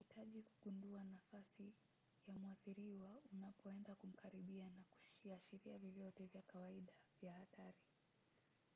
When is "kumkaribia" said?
3.95-4.69